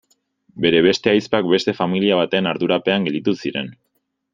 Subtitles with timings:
[0.65, 3.75] Bere beste ahizpak beste familia baten ardurapean gelditu ziren.